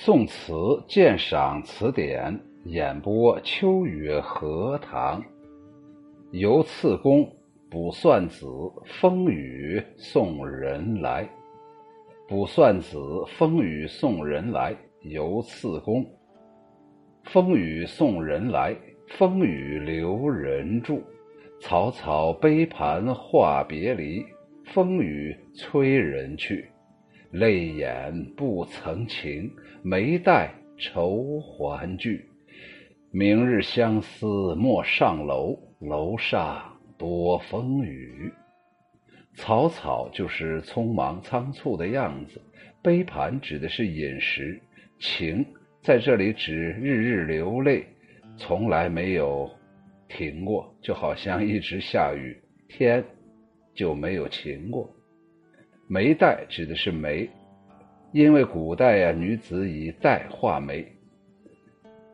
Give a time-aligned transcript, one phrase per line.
[0.00, 0.52] 宋词
[0.86, 2.32] 鉴赏词典
[2.66, 5.20] 演播秋雨荷塘。
[6.30, 7.28] 游次公
[7.68, 8.46] 卜算子
[8.84, 11.28] 风雨送人来。
[12.28, 12.96] 卜算子
[13.36, 14.72] 风雨送人来。
[15.02, 16.06] 游次公。
[17.24, 18.76] 风雨送人来，
[19.18, 21.02] 风雨留人住。
[21.60, 24.24] 草草杯盘话别离，
[24.72, 26.70] 风雨催人去。
[27.30, 29.50] 泪眼不曾晴，
[29.82, 32.24] 眉黛愁还剧。
[33.10, 36.62] 明日相思莫上楼，楼上
[36.96, 38.32] 多风雨。
[39.34, 42.40] 草草就是匆忙仓促的样子，
[42.82, 44.60] 杯盘指的是饮食，
[44.98, 45.44] 情
[45.82, 47.84] 在这里指日日流泪，
[48.36, 49.48] 从来没有
[50.08, 52.36] 停过，就好像一直下雨，
[52.68, 53.04] 天
[53.74, 54.90] 就没有晴过。
[55.90, 57.26] 眉黛指的是眉，
[58.12, 60.86] 因为古代呀，女子以黛画眉。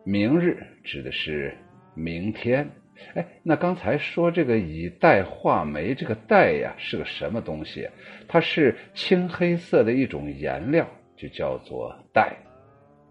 [0.04, 1.52] 明日指的是
[1.92, 2.70] 明天。
[3.14, 7.88] 哎，那刚才说这个以黛画眉，这个黛呀是个什么东西？
[8.28, 12.32] 它是青黑色的一种颜料，就叫做黛，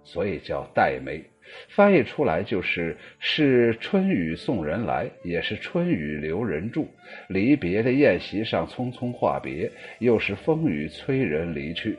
[0.06, 1.22] 所以叫黛眉。
[1.68, 6.88] 翻译出来就是是春雨送人来，也是春雨留人住。
[7.28, 11.98] 离别的宴席上匆匆话别，又是风雨催人离去，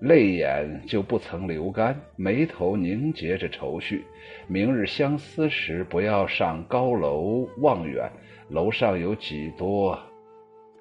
[0.00, 4.04] 泪眼就不曾流干，眉头凝结着愁绪。
[4.46, 8.10] 明日相思时，不要上高楼望远，
[8.48, 9.98] 楼上有几多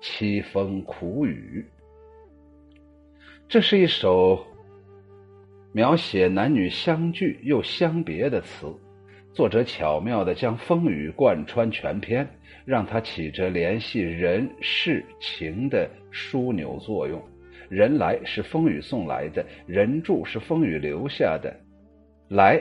[0.02, 1.66] 凄风苦雨。
[3.48, 4.46] 这是一首。
[5.72, 8.66] 描写男女相聚又相别的词，
[9.32, 12.28] 作者巧妙地将风雨贯穿全篇，
[12.66, 17.22] 让它起着联系人事情的枢纽作用。
[17.70, 21.56] 人来是风雨送来的，人住是风雨留下的。
[22.30, 22.60] 来，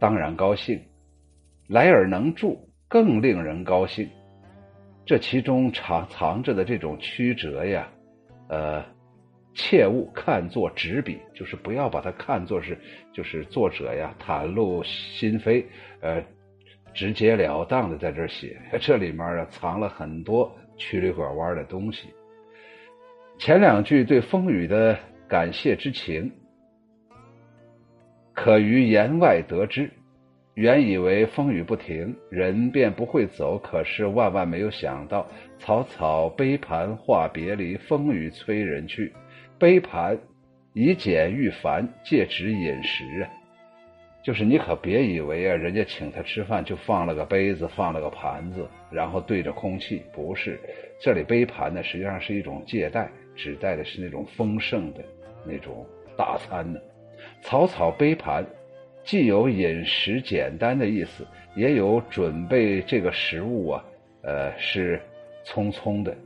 [0.00, 0.76] 当然高兴；
[1.68, 4.08] 来而能住，更令人高兴。
[5.06, 7.88] 这其中藏藏着的这种曲折呀，
[8.48, 8.84] 呃。
[9.54, 12.78] 切勿看作纸笔，就是不要把它看作是，
[13.12, 15.64] 就是作者呀袒露心扉，
[16.00, 16.22] 呃，
[16.94, 22.08] 直截了当的在这写， 这里面啊藏了很多曲里拐弯的东西。
[23.38, 26.30] 前两句对风雨的感谢之情，
[28.34, 29.90] 可于言外得知。
[30.54, 35.26] 原以为风雨不停，人便不会走，可是万万没有想到，
[35.58, 39.10] 草草杯盘话别离，风雨催人去。
[39.60, 40.18] 杯盘
[40.72, 43.28] 以简喻繁，借指饮食啊。
[44.22, 50.02] 就是你可别以为啊，人家请他吃饭就放了个杯子，放了个盘子，然后对着空气。
[50.14, 50.58] 不是，
[50.98, 55.04] 这里杯盘呢，实际上是一种借代，指代的是那种丰盛的
[55.44, 56.80] 那种大餐呢。
[57.42, 58.42] 草草杯盘，
[59.04, 63.84] 既有饮食简单的意思，也有准备这个食物啊，
[64.22, 64.98] 呃，是
[65.44, 66.16] 匆匆的。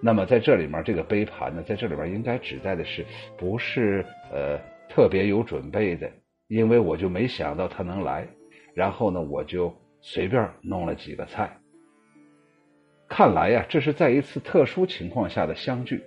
[0.00, 3.04] 那么在这里面，这个杯盘呢，在这里边应该指代的是
[3.36, 6.08] 不是呃特别有准备的？
[6.46, 8.26] 因为我就没想到他能来，
[8.74, 11.50] 然后呢，我就随便弄了几个菜。
[13.08, 16.02] 看来呀，这是在一次特殊情况下的相聚。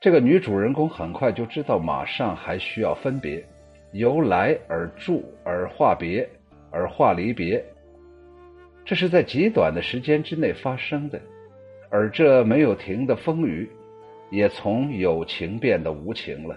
[0.00, 3.42] 这个女主人公很快就知道，马上还需要分别，
[3.92, 6.28] 由来而住而话别
[6.70, 7.64] 而话离别，
[8.84, 11.20] 这是在极短的时间之内发生的。
[11.96, 13.66] 而这没有停的风雨，
[14.28, 16.54] 也从有情变得无情了。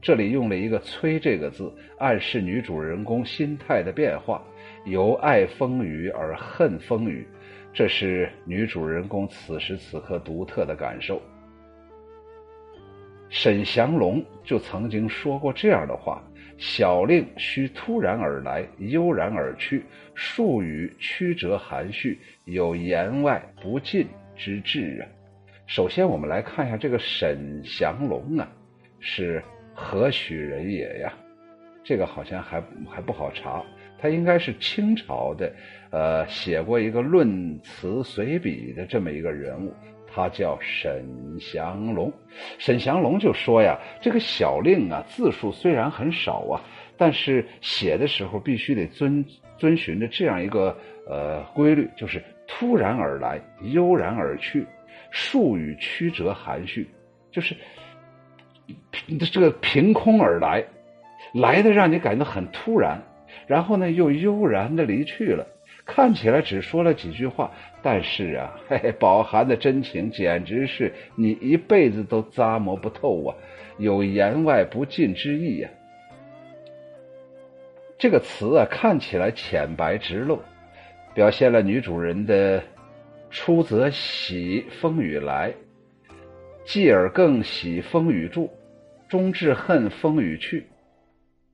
[0.00, 4.42] 这里用了一个“催”这个字，暗示女主人公心态的变化，
[4.86, 7.28] 由爱风雨而恨风雨。
[7.70, 11.20] 这是女主人公此时此刻独特的感受。
[13.28, 16.22] 沈祥龙就曾经说过这样的话
[16.56, 19.84] ：“小令须突然而来，悠然而去，
[20.14, 24.06] 术语曲折含蓄，有言外不尽。”
[24.38, 25.04] 之志啊，
[25.66, 28.48] 首先我们来看一下这个沈祥龙啊，
[29.00, 29.42] 是
[29.74, 31.12] 何许人也呀？
[31.84, 33.62] 这个好像还还不好查，
[33.98, 35.52] 他应该是清朝的，
[35.90, 39.74] 呃，写过一个论词随笔的这么一个人物，
[40.06, 41.04] 他叫沈
[41.40, 42.12] 祥龙。
[42.58, 46.60] 沈祥龙就说呀，这个小令啊，字数虽然很少啊，
[46.98, 49.24] 但是写的时候必须得遵
[49.56, 50.76] 遵循着这样一个
[51.08, 52.22] 呃规律，就是。
[52.50, 54.66] 突然而来，悠然而去，
[55.10, 56.88] 术语曲折含蓄，
[57.30, 57.54] 就是
[59.30, 60.64] 这个凭空而来，
[61.34, 63.02] 来的让你感觉很突然，
[63.46, 65.46] 然后呢又悠然的离去了。
[65.84, 67.52] 看起来只说了几句话，
[67.82, 73.36] 但是啊， 嘿嘿，饱含的真情简直是你一辈子都咂摸不透啊，
[73.76, 75.68] 有言外不尽之意呀。
[77.98, 80.40] 这个词啊，看起来浅白直露，
[81.14, 82.62] 表现了女主人的
[83.28, 85.52] 出则喜风雨来，
[86.64, 88.48] 继而更喜风雨住，
[89.08, 90.64] 终至恨风雨去，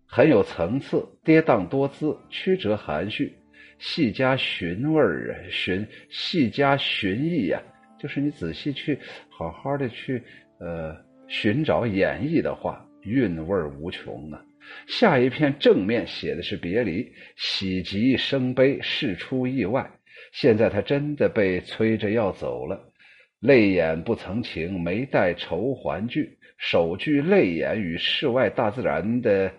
[0.07, 3.33] 很有层次，跌宕多姿，曲折含蓄，
[3.79, 7.59] 细加寻味儿啊，寻细加寻意呀，
[7.99, 8.99] 就是你仔细去
[9.31, 10.23] 好好的去
[10.61, 10.95] 呃
[11.27, 14.44] 寻找演绎的话，韵味无穷啊。
[14.87, 19.91] 下一篇正面写的是别离，喜极生悲，事出意外。
[20.33, 22.93] 现在他真的被催着要走了，
[23.41, 29.53] 泪眼不曾晴，眉黛愁环聚，首句泪眼与世外大自然的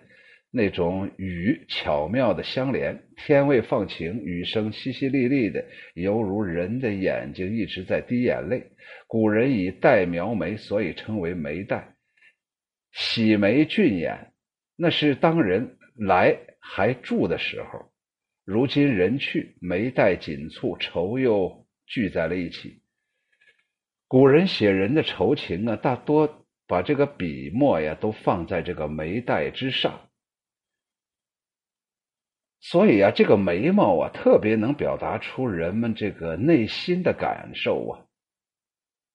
[0.50, 5.64] 那种雨巧妙的相连，天未放晴，雨声淅淅沥沥的，
[5.94, 8.62] 犹如人的眼睛一直在滴眼泪。
[9.06, 11.94] 古人以黛描眉，所以称为眉黛。
[12.92, 14.32] 喜眉俊眼。
[14.78, 17.90] 那是当人来还住的时候，
[18.44, 22.82] 如今人去，眉黛紧蹙，愁又聚在了一起。
[24.06, 30.10] 古人写人的愁情啊，大多把这个笔墨呀都放在这个眉黛之上，
[32.60, 38.04] 所以啊，这个眉毛啊，特别能表达出人们这个内心的感受啊。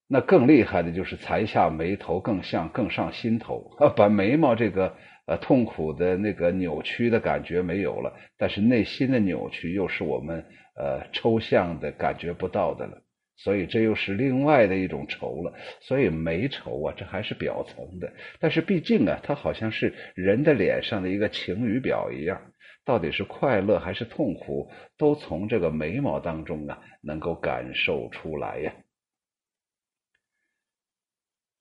[0.08, 4.98] 那更厉害的就是才下眉头，更像更上心头啊， 把眉毛这个。
[5.28, 10.44] 呃，痛苦的那个扭曲的感觉没有了，但是内心的扭曲又是我们
[10.76, 13.02] 呃抽象的感觉不到的了，
[13.38, 15.54] 所以这又是另外的一种愁了。
[15.80, 22.52] 所以眉愁啊，这还是表层的，但是毕竟啊，它好像是人的脸上的一个晴雨表一样，
[22.84, 28.74] 到底是快乐还是痛苦，都从这个眉毛当中啊能够感受出来呀。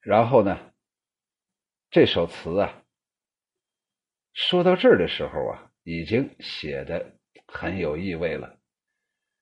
[0.01, 0.59] 然后呢，
[1.91, 2.83] 这首词啊。
[4.43, 7.13] 说到这儿的时候啊，已经写的
[7.47, 8.57] 很有意味了。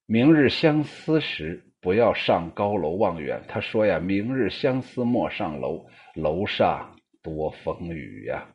[0.06, 3.40] 明日相思时，不要上高楼望远。
[3.46, 8.48] 他说呀：“明日相思莫上楼，楼上多风雨呀。”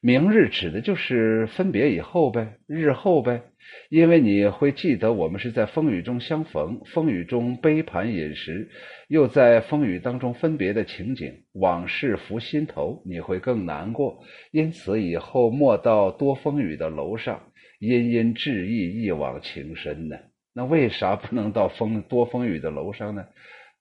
[0.00, 3.42] 明日指的就是分别以后呗，日后呗。
[3.88, 8.68] 因为你会记得我们是在风雨中相逢，风雨中杯盘饮食，
[9.08, 14.22] 又在风雨当中分别的情景，往事浮心头，你会更难过。
[14.52, 17.42] 因此以后莫到多风雨的楼上，
[17.80, 20.16] 殷殷致意，一往情深呢。
[20.54, 23.26] 那为啥不能到风多风雨的楼上呢？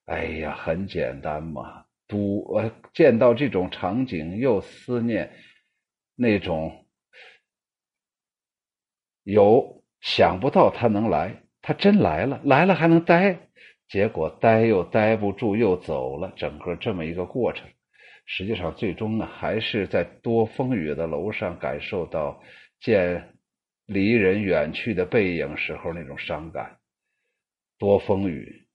[0.05, 5.29] 哎呀，很简单嘛，都呃见到这种场景又思念。
[6.15, 6.85] 那种
[9.23, 13.49] 有想不到他能来，他真来了，来了还能待，
[13.87, 17.67] 结果待又待不住，又走了，整个这么一个过程，
[18.25, 22.41] 实际上最终呢，还是在多风雨的楼上感受到
[22.79, 23.33] 见
[23.85, 26.77] 离人远去的背影时候那种伤感。
[27.77, 28.67] 多风雨，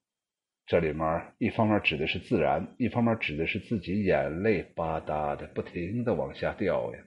[0.66, 6.98] 这里面一方面指的是自然，一方面指的是自己眼泪吧嗒的不停的往下掉呀。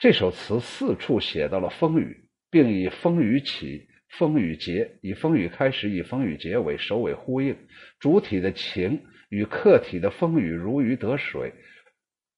[0.00, 7.54] 这首词四处写到了风雨，并以风雨起、风雨结，以风雨开始，以风雨结尾，首尾呼应。
[7.98, 11.52] 主体的情与客体的风雨如鱼得水，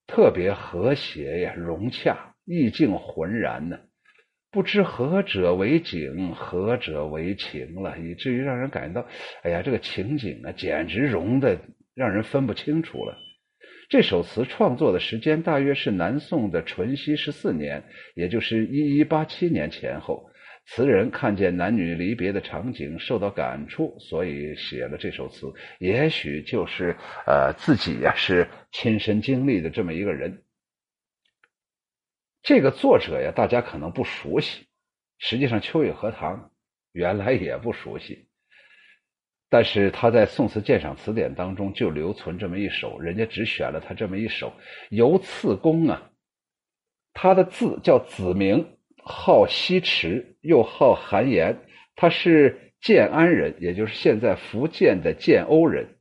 [0.09, 3.79] 特别和谐呀，融洽，意境浑然呢。
[4.51, 9.07] 不知何者为景，何者为情了，以至于让人感到，
[9.45, 11.57] 哎呀，这个情景啊，简直融的
[11.95, 13.17] 让人分不清楚了。
[13.93, 17.85] 这首词创作的时间大约是南宋的淳熙十四年，
[18.15, 20.31] 也就是一一八七年前后。
[20.65, 25.53] 词人看见男女离别的场景，受到感触，所以写了这首词。
[25.79, 26.97] 也许就是
[27.27, 30.43] 呃自己呀是亲身经历的这么一个人。
[32.43, 34.65] 这个作者呀，大家可能不熟悉，
[35.19, 36.51] 实际上秋雨荷塘
[36.93, 38.27] 原来也不熟悉。
[39.53, 44.51] 但是他在《宋词鉴赏词典》当中就留存这么一首，人家只选了他这么一首。
[44.89, 46.11] 游次公啊，
[47.13, 51.55] 他的字叫子明，号西池，又号韩岩，
[51.97, 55.99] 他是建安人，也就是现在福建的建瓯人。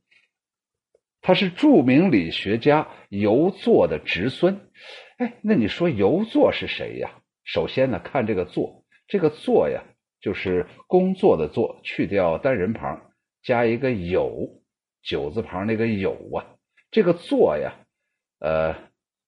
[1.20, 4.58] 他是著名理学家游作的侄孙。
[5.18, 7.10] 哎，那你说游作是谁呀？
[7.44, 9.82] 首先呢，看这个作，这个作呀，
[10.22, 12.98] 就是工作的作，去掉单人旁。
[13.42, 14.48] 加一个酉，
[15.02, 16.46] 九字旁那个酉啊，
[16.90, 17.74] 这个做呀，
[18.40, 18.74] 呃，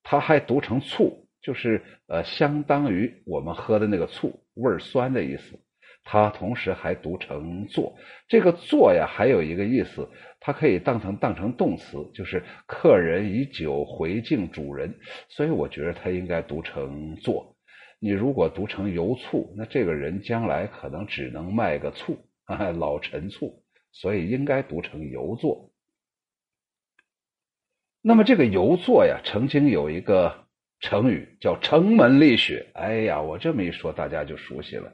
[0.03, 5.59] 它还读成醋，就是呃，相当于我们喝的那个醋，味儿酸的意思。
[6.07, 7.97] 它同时还读成做，
[8.29, 10.07] 这个做呀，还有一个意思，
[10.39, 14.95] 它可以当成当成动词，就是客人以酒回敬主人，
[15.31, 17.57] 所以我觉得它应该读成做。
[18.01, 23.64] 你如果读成油醋，那这个人将来可能只能卖个醋啊， 老陈醋，
[23.95, 25.71] 所以应该读成游作。
[28.03, 30.47] 那么这个游作呀，曾经有一个
[30.81, 32.71] 成语叫城门立雪。
[32.75, 34.93] 哎呀，我这么一说，大家就熟悉了。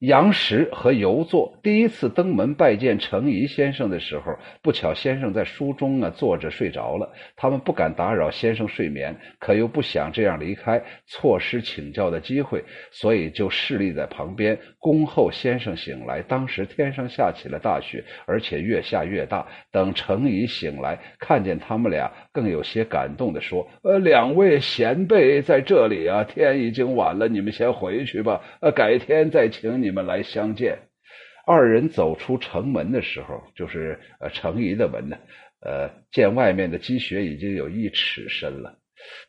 [0.00, 7.10] 杨时和游作第一次登门拜见程颐先生的时候，不巧先生在书中啊坐着睡着了。
[7.34, 16.20] 他们不敢打扰先生睡眠，可又不想这样离开，错失请教的机会，所以就侍立在旁边，恭候先生醒来。
[16.20, 19.46] 当时天上下起了大雪，而且越下越大。
[19.72, 28.42] 等程颐醒来，看见他们俩，更有些感动的说：“呃，两位贤辈在这里啊，天已经晚了，你们先回去吧。
[28.60, 30.76] 呃，改天再请你。”你们来相见，
[31.46, 35.16] 二人走出城门的时候，就是呃程颐的门呢，
[35.60, 38.76] 呃见外面的积雪已经有一尺深了。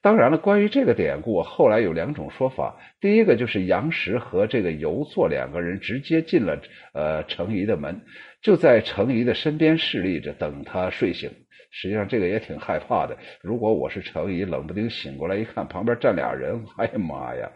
[0.02, 2.76] 当然了，关于这个典故，后来有两种说法。
[3.00, 6.60] 第一个就是杨时和这个游作两个人直接进了
[6.96, 8.02] 呃程颐的门，
[8.42, 11.30] 就在程颐的身边侍立着，等他睡醒。
[11.70, 13.16] 实际上这个也挺害怕的。
[13.44, 17.52] 如果我是程颐，冷不丁醒过来一看，旁边站俩人，哎呀妈呀，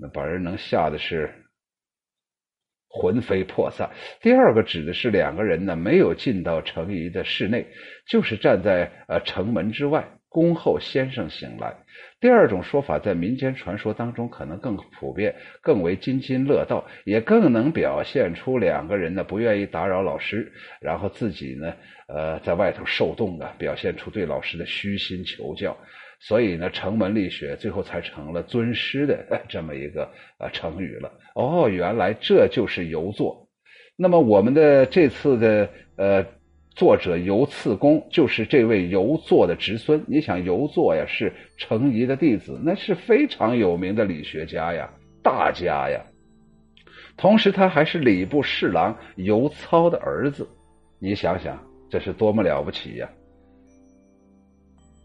[0.00, 1.28] 那把人能吓得是。
[2.92, 3.90] 魂飞魄散。
[4.20, 7.66] 第二个指的是两个人呢，没有进到程颐的室内，
[8.06, 11.74] 就是站在呃城门之外，恭候先生醒来。
[12.20, 21.74] 第二种说法在民间传说当中可能更普遍，更为津津乐道，也更能表现出两个人呢不愿意打扰老师，然后自己呢
[22.08, 25.76] 呃在外头受冻啊，表现出对老师的虚心求教。
[26.20, 30.08] 所以呢，城门立雪，最后才成了尊师的 这么一个
[30.38, 31.12] 呃成语了。
[31.34, 33.48] 哦，原来这就是游作。
[33.96, 36.24] 那么我们的这次的呃
[36.74, 40.02] 作者游次公，就是这位游作的侄孙。
[40.06, 44.90] 你想，游作呀是程颐的弟子，那是非常有名的理学家呀，
[45.22, 46.00] 大家呀。
[47.16, 50.48] 同时，他还是礼部侍郎游操的儿子。
[50.98, 51.58] 你想想，
[51.90, 53.08] 这是多么了不起呀！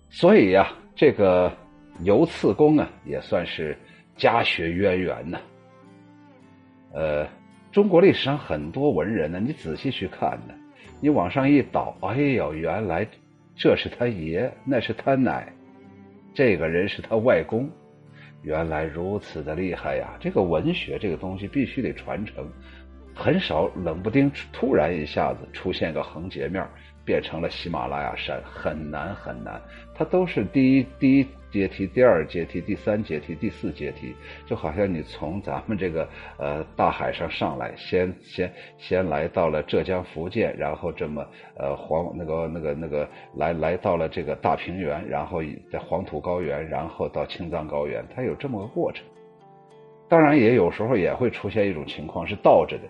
[0.09, 0.73] 所以呀。
[0.99, 1.55] 这个
[2.01, 3.77] 游次公啊，也算是
[4.15, 5.37] 家学渊源呢。
[6.91, 7.27] 呃，
[7.71, 10.55] 中国历史上很多文人呢，你仔细去看呢，
[10.99, 13.07] 你往上一倒，哎呦，原来
[13.55, 15.51] 这是他爷，那是他奶，
[16.33, 17.69] 这个人是他外公，
[18.41, 20.15] 原来如此的厉害呀！
[20.19, 22.47] 这个文学这个东西必须得传承，
[23.13, 26.65] 很少冷不丁突然一下子出现个横截面。
[27.05, 29.61] 变成了喜马拉雅山，很难很难。
[29.95, 41.25] 它都是第一第一阶梯、第二阶梯、第三阶梯、第四阶梯，就好像你从咱们这个呃大海上上来，先先先来到了浙江、福建，然后这么
[41.55, 49.05] 呃黄那个那个那个来来到了这个大平原，然后在黄土高原，然后到青藏高原，它有这么个过程。
[50.09, 52.83] 当然，也有时候也会出现一种情况是倒着的。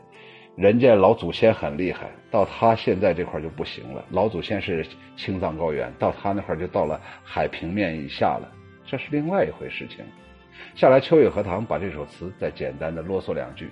[0.58, 4.04] 人家老祖先很厉害，到他现在这块就不行了。
[4.10, 4.84] 老祖先是
[5.16, 8.52] 青藏高原，到他那块就到了海平面以下了，
[8.84, 10.04] 这是另外一回事情。
[10.74, 13.70] 下来，秋雨荷塘把这首词再简单的啰嗦两句。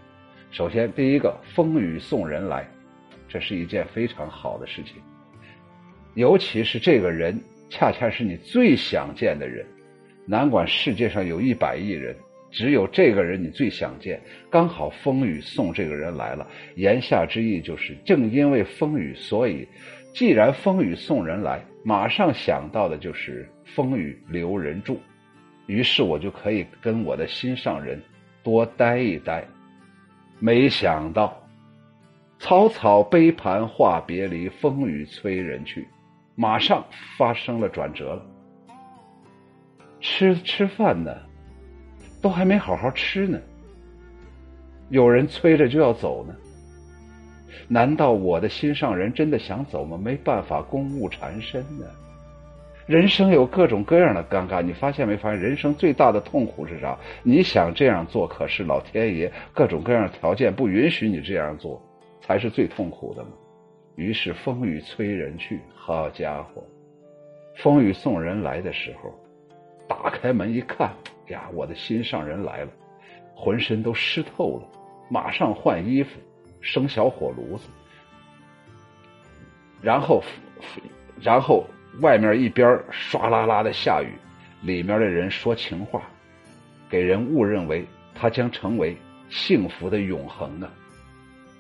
[0.51, 2.69] 首先，第一个，风雨送人来，
[3.27, 5.01] 这是一件非常好的事情，
[6.13, 9.65] 尤其是这个人恰恰是你最想见的人，
[10.27, 12.15] 难管世界上有一百亿人。
[12.55, 14.17] 只有这个人你最想见，
[14.49, 16.47] 刚好风雨送这个人来了。
[16.75, 19.67] 言下之意就是，正因为风雨，所以
[20.13, 24.97] 既然风雨送人来，马上想到的就是风雨留人住。
[25.65, 28.01] 于是我就可以跟我的心上人
[28.41, 29.43] 多待一待。
[30.39, 31.37] 没想到，
[32.39, 35.85] 草草杯盘话别离，风雨催人去，
[36.35, 36.81] 马上
[37.17, 38.25] 发生了转折了。
[39.99, 41.13] 吃吃饭呢？
[42.25, 43.39] 都还没好好吃呢，
[44.89, 46.33] 有人催着就要走呢。
[47.67, 49.95] 难道我的心上人真的想走吗？
[49.95, 51.85] 没办法，公务缠身呢。
[52.87, 55.39] 人生有各种各样的尴尬，你发现没发现？
[55.39, 56.97] 人生最大的痛苦是啥？
[57.21, 61.79] 你想这样做，可是老天爷各种各样的条件不允许你这样做，
[62.21, 63.29] 才是最痛苦的嘛。
[63.97, 66.63] 于是风雨催人去，好家伙，
[67.57, 69.13] 风雨送人来的时候，
[69.87, 70.91] 打开门一看。
[71.27, 72.71] 呀，我的心上人来了，
[73.35, 74.67] 浑身都湿透了，
[75.09, 76.19] 马上换衣服，
[76.61, 77.69] 生小火炉子，
[79.81, 80.23] 然后，
[81.21, 81.65] 然后
[82.01, 84.11] 外面一边唰啦啦的下雨，
[84.61, 86.01] 里面的人说情话，
[86.89, 88.95] 给人误认为他将成为
[89.29, 90.71] 幸福的永恒啊！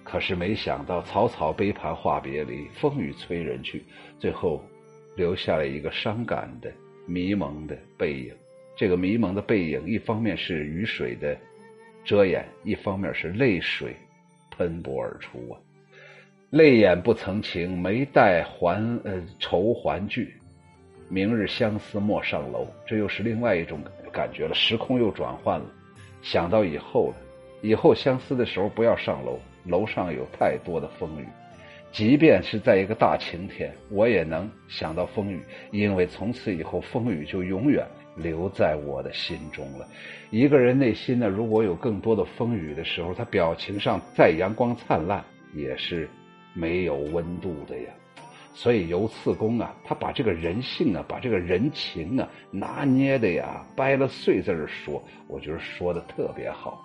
[0.03, 3.83] 可是没想到草草杯盘话别离，风雨催人去，
[4.19, 4.63] 最后
[5.15, 6.71] 留下了一个伤感的、
[7.07, 8.33] 迷蒙的背影。
[8.75, 11.37] 这个迷蒙的背影，一方面是雨水的
[12.03, 13.95] 遮掩，一方面是泪水
[14.51, 15.59] 喷薄而出啊。
[16.49, 20.35] 泪眼不曾晴，眉黛还呃愁还惧。
[21.07, 23.79] 明日相思莫上楼，这又是另外一种
[24.11, 25.65] 感觉了，时空又转换了。
[26.21, 27.15] 想到以后了，
[27.61, 31.27] 以后相思的时候不要上楼，楼上有太多的风雨。
[31.95, 37.87] 即便是在一个大晴天，我也能想到风雨，因为从此以后风雨就永远
[38.17, 39.87] 留在我的心中了。
[40.29, 45.23] 一个人内心呢，如果有更多的风雨的时候，他表情上再阳光灿烂，
[45.53, 46.09] 也是。
[46.57, 47.89] 没有温度的呀，
[48.53, 56.81] 所以游次公啊，他把这个人性啊，把这个人情啊拿捏的呀，掰了碎在这说，我觉得说的特别好。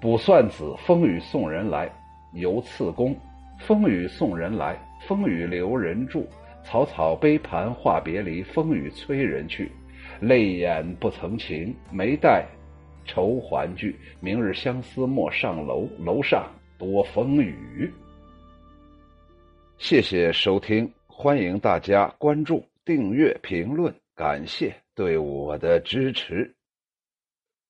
[0.00, 1.90] 卜算子，风雨送人来，
[2.32, 3.14] 游次公，
[3.60, 4.76] 风雨送人来，
[5.06, 6.28] 风雨留人住，
[6.64, 9.70] 草草杯盘话别离，风雨催人去，
[10.20, 12.44] 泪眼不曾晴，眉黛
[13.04, 16.50] 愁还聚，明日相思莫上楼，楼上。
[16.78, 17.92] 多风雨。
[19.76, 26.54] 谢谢收听，欢迎大家关注、订阅、评论，感谢对我的支持。